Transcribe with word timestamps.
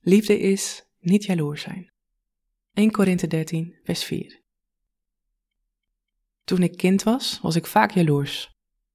Liefde 0.00 0.38
is 0.38 0.84
niet 0.98 1.24
jaloers 1.24 1.62
zijn. 1.62 1.92
1 2.72 2.90
Korinthe 2.90 3.26
13, 3.26 3.78
vers 3.82 4.04
4. 4.04 4.42
Toen 6.44 6.62
ik 6.62 6.76
kind 6.76 7.02
was, 7.02 7.40
was 7.42 7.56
ik 7.56 7.66
vaak 7.66 7.90
jaloers. 7.90 8.54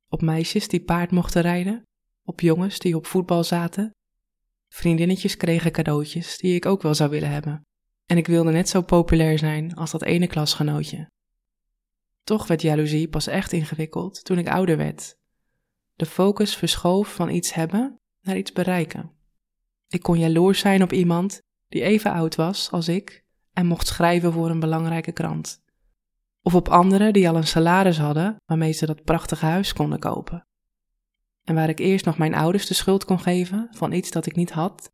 Op 0.10 0.22
meisjes 0.22 0.68
die 0.68 0.84
paard 0.84 1.12
mochten 1.12 1.42
rijden, 1.42 1.84
op 2.24 2.42
jongens 2.42 2.80
die 2.80 2.96
op 2.96 3.06
voetbal 3.06 3.44
zaten. 3.44 3.96
Vriendinnetjes 4.68 5.38
kregen 5.38 5.72
cadeautjes 5.72 6.38
die 6.38 6.56
ik 6.56 6.66
ook 6.66 6.82
wel 6.82 6.96
zou 6.96 7.10
willen 7.10 7.30
hebben. 7.30 7.62
En 8.06 8.18
ik 8.18 8.28
wilde 8.28 8.52
net 8.52 8.70
zo 8.70 8.82
populair 8.82 9.38
zijn 9.38 9.76
als 9.76 9.92
dat 9.92 10.04
ene 10.04 10.28
klasgenootje. 10.28 11.10
Toch 12.24 12.48
werd 12.48 12.62
jaloezie 12.62 13.10
pas 13.10 13.28
echt 13.28 13.52
ingewikkeld 13.52 14.24
toen 14.24 14.38
ik 14.38 14.50
ouder 14.50 14.78
werd. 14.78 15.18
De 15.94 16.06
focus 16.06 16.56
verschoof 16.56 17.14
van 17.14 17.30
iets 17.30 17.54
hebben 17.54 18.00
naar 18.22 18.38
iets 18.38 18.52
bereiken. 18.52 19.15
Ik 19.88 20.02
kon 20.02 20.20
jaloers 20.20 20.60
zijn 20.60 20.84
op 20.84 20.94
iemand 20.94 21.42
die 21.68 21.82
even 21.82 22.12
oud 22.12 22.36
was 22.36 22.72
als 22.72 22.88
ik 22.88 23.24
en 23.54 23.66
mocht 23.66 23.88
schrijven 23.88 24.32
voor 24.34 24.50
een 24.50 24.60
belangrijke 24.60 25.12
krant. 25.12 25.64
Of 26.42 26.56
op 26.56 26.70
anderen 26.70 27.14
die 27.14 27.30
al 27.30 27.36
een 27.36 27.48
salaris 27.48 27.98
hadden 27.98 28.36
waarmee 28.46 28.72
ze 28.72 28.86
dat 28.86 29.04
prachtige 29.04 29.46
huis 29.46 29.74
konden 29.74 30.00
kopen. 30.00 30.48
En 31.44 31.56
waar 31.56 31.70
ik 31.70 31.80
eerst 31.80 32.06
nog 32.06 32.18
mijn 32.18 32.36
ouders 32.36 32.66
de 32.66 32.74
schuld 32.74 33.06
kon 33.06 33.20
geven 33.20 33.68
van 33.72 33.92
iets 33.92 34.12
dat 34.12 34.26
ik 34.26 34.36
niet 34.36 34.52
had, 34.52 34.92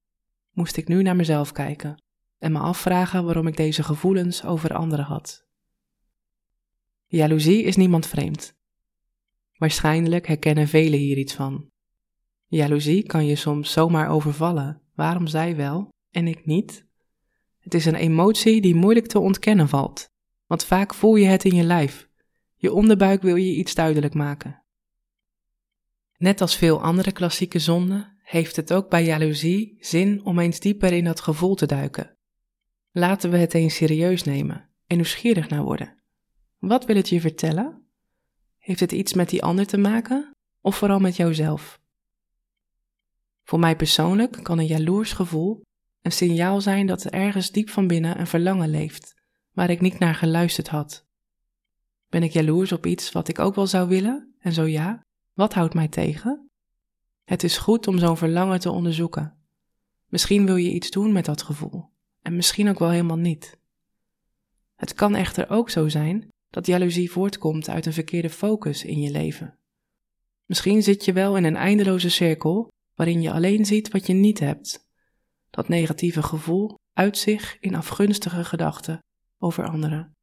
moest 0.51 0.77
ik 0.77 0.87
nu 0.87 1.01
naar 1.01 1.15
mezelf 1.15 1.51
kijken 1.51 2.03
en 2.39 2.51
me 2.51 2.59
afvragen 2.59 3.25
waarom 3.25 3.47
ik 3.47 3.57
deze 3.57 3.83
gevoelens 3.83 4.45
over 4.45 4.73
anderen 4.73 5.05
had. 5.05 5.45
Jaloezie 7.05 7.63
is 7.63 7.75
niemand 7.75 8.07
vreemd. 8.07 8.55
Waarschijnlijk 9.57 10.27
herkennen 10.27 10.67
velen 10.67 10.99
hier 10.99 11.17
iets 11.17 11.33
van. 11.33 11.70
Jaloezie 12.57 13.03
kan 13.03 13.25
je 13.25 13.35
soms 13.35 13.71
zomaar 13.71 14.09
overvallen. 14.09 14.81
Waarom 14.95 15.27
zij 15.27 15.55
wel 15.55 15.89
en 16.09 16.27
ik 16.27 16.45
niet? 16.45 16.85
Het 17.59 17.73
is 17.73 17.85
een 17.85 17.95
emotie 17.95 18.61
die 18.61 18.75
moeilijk 18.75 19.07
te 19.07 19.19
ontkennen 19.19 19.69
valt, 19.69 20.09
want 20.47 20.65
vaak 20.65 20.93
voel 20.93 21.15
je 21.15 21.25
het 21.25 21.43
in 21.43 21.55
je 21.55 21.63
lijf. 21.63 22.09
Je 22.55 22.73
onderbuik 22.73 23.21
wil 23.21 23.35
je 23.35 23.55
iets 23.55 23.75
duidelijk 23.75 24.13
maken. 24.13 24.63
Net 26.17 26.41
als 26.41 26.55
veel 26.55 26.81
andere 26.81 27.11
klassieke 27.11 27.59
zonden 27.59 28.17
heeft 28.23 28.55
het 28.55 28.73
ook 28.73 28.89
bij 28.89 29.05
jaloezie 29.05 29.77
zin 29.79 30.25
om 30.25 30.39
eens 30.39 30.59
dieper 30.59 30.93
in 30.93 31.03
dat 31.03 31.19
gevoel 31.19 31.55
te 31.55 31.65
duiken. 31.65 32.17
Laten 32.91 33.31
we 33.31 33.37
het 33.37 33.53
eens 33.53 33.75
serieus 33.75 34.23
nemen 34.23 34.69
en 34.87 34.95
nieuwsgierig 34.95 35.49
naar 35.49 35.63
worden. 35.63 36.01
Wat 36.59 36.85
wil 36.85 36.95
het 36.95 37.09
je 37.09 37.21
vertellen? 37.21 37.85
Heeft 38.57 38.79
het 38.79 38.91
iets 38.91 39.13
met 39.13 39.29
die 39.29 39.43
ander 39.43 39.65
te 39.65 39.77
maken 39.77 40.31
of 40.61 40.75
vooral 40.75 40.99
met 40.99 41.15
jouzelf? 41.15 41.80
Voor 43.43 43.59
mij 43.59 43.75
persoonlijk 43.75 44.39
kan 44.43 44.59
een 44.59 44.65
jaloers 44.65 45.13
gevoel 45.13 45.61
een 46.01 46.11
signaal 46.11 46.61
zijn 46.61 46.85
dat 46.85 47.03
er 47.03 47.11
ergens 47.11 47.51
diep 47.51 47.69
van 47.69 47.87
binnen 47.87 48.19
een 48.19 48.27
verlangen 48.27 48.69
leeft, 48.69 49.15
waar 49.51 49.69
ik 49.69 49.81
niet 49.81 49.99
naar 49.99 50.15
geluisterd 50.15 50.67
had. 50.67 51.05
Ben 52.09 52.23
ik 52.23 52.31
jaloers 52.31 52.71
op 52.71 52.85
iets 52.85 53.11
wat 53.11 53.27
ik 53.27 53.39
ook 53.39 53.55
wel 53.55 53.67
zou 53.67 53.87
willen? 53.87 54.35
En 54.39 54.53
zo 54.53 54.65
ja, 54.65 55.05
wat 55.33 55.53
houdt 55.53 55.73
mij 55.73 55.87
tegen? 55.87 56.49
Het 57.23 57.43
is 57.43 57.57
goed 57.57 57.87
om 57.87 57.97
zo'n 57.97 58.17
verlangen 58.17 58.59
te 58.59 58.71
onderzoeken. 58.71 59.37
Misschien 60.07 60.45
wil 60.45 60.55
je 60.55 60.71
iets 60.71 60.89
doen 60.89 61.11
met 61.11 61.25
dat 61.25 61.41
gevoel, 61.41 61.89
en 62.21 62.35
misschien 62.35 62.69
ook 62.69 62.79
wel 62.79 62.89
helemaal 62.89 63.17
niet. 63.17 63.57
Het 64.75 64.93
kan 64.93 65.15
echter 65.15 65.49
ook 65.49 65.69
zo 65.69 65.87
zijn 65.87 66.29
dat 66.49 66.65
jaloezie 66.65 67.11
voortkomt 67.11 67.69
uit 67.69 67.85
een 67.85 67.93
verkeerde 67.93 68.29
focus 68.29 68.83
in 68.83 68.99
je 68.99 69.11
leven. 69.11 69.57
Misschien 70.45 70.83
zit 70.83 71.05
je 71.05 71.13
wel 71.13 71.37
in 71.37 71.43
een 71.43 71.55
eindeloze 71.55 72.09
cirkel 72.09 72.71
waarin 72.95 73.21
je 73.21 73.31
alleen 73.31 73.65
ziet 73.65 73.89
wat 73.89 74.07
je 74.07 74.13
niet 74.13 74.39
hebt. 74.39 74.89
Dat 75.49 75.67
negatieve 75.67 76.23
gevoel 76.23 76.79
uit 76.93 77.17
zich 77.17 77.57
in 77.59 77.75
afgunstige 77.75 78.43
gedachten 78.43 79.03
over 79.37 79.67
anderen. 79.67 80.15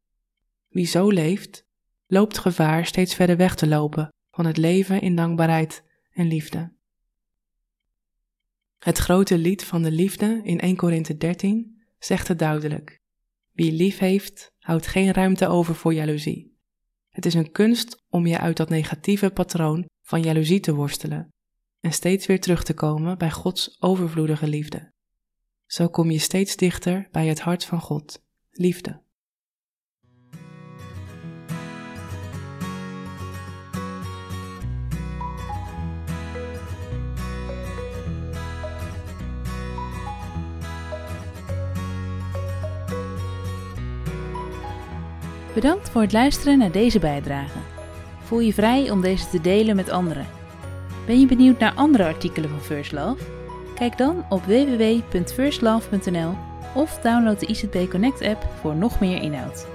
Wie 0.68 0.86
zo 0.86 1.10
leeft, 1.10 1.66
loopt 2.06 2.38
gevaar 2.38 2.86
steeds 2.86 3.14
verder 3.14 3.36
weg 3.36 3.54
te 3.54 3.66
lopen 3.66 4.08
van 4.30 4.46
het 4.46 4.56
leven 4.56 5.00
in 5.00 5.16
dankbaarheid 5.16 5.84
en 6.12 6.26
liefde. 6.26 6.76
Het 8.78 8.98
grote 8.98 9.38
lied 9.38 9.64
van 9.64 9.82
de 9.82 9.90
liefde 9.90 10.40
in 10.42 10.60
1 10.60 10.76
Korinthe 10.76 11.16
13 11.16 11.82
zegt 11.98 12.28
het 12.28 12.38
duidelijk. 12.38 13.00
Wie 13.52 13.72
lief 13.72 13.98
heeft, 13.98 14.52
houdt 14.58 14.86
geen 14.86 15.12
ruimte 15.12 15.48
over 15.48 15.74
voor 15.74 15.94
jaloezie. 15.94 16.56
Het 17.08 17.26
is 17.26 17.34
een 17.34 17.52
kunst 17.52 18.04
om 18.08 18.26
je 18.26 18.38
uit 18.38 18.56
dat 18.56 18.68
negatieve 18.68 19.30
patroon 19.30 19.86
van 20.02 20.22
jaloezie 20.22 20.60
te 20.60 20.74
worstelen 20.74 21.32
en 21.80 21.92
steeds 21.92 22.26
weer 22.26 22.40
terug 22.40 22.62
te 22.62 22.74
komen 22.74 23.18
bij 23.18 23.30
Gods 23.30 23.76
overvloedige 23.80 24.48
liefde. 24.48 24.92
Zo 25.66 25.88
kom 25.88 26.10
je 26.10 26.18
steeds 26.18 26.56
dichter 26.56 27.08
bij 27.10 27.26
het 27.26 27.40
hart 27.40 27.64
van 27.64 27.80
God, 27.80 28.22
liefde. 28.50 29.00
Bedankt 45.54 45.90
voor 45.90 46.00
het 46.00 46.12
luisteren 46.12 46.58
naar 46.58 46.72
deze 46.72 46.98
bijdrage. 46.98 47.58
Voel 48.22 48.40
je 48.40 48.52
vrij 48.52 48.90
om 48.90 49.00
deze 49.00 49.28
te 49.28 49.40
delen 49.40 49.76
met 49.76 49.88
anderen. 49.88 50.37
Ben 51.08 51.20
je 51.20 51.26
benieuwd 51.26 51.58
naar 51.58 51.74
andere 51.74 52.04
artikelen 52.04 52.50
van 52.50 52.60
First 52.60 52.92
Love? 52.92 53.24
Kijk 53.74 53.98
dan 53.98 54.24
op 54.28 54.44
www.firstlove.nl 54.44 56.34
of 56.74 56.98
download 57.02 57.40
de 57.40 57.46
ICB 57.46 57.90
Connect 57.90 58.22
app 58.22 58.46
voor 58.60 58.74
nog 58.74 59.00
meer 59.00 59.22
inhoud. 59.22 59.66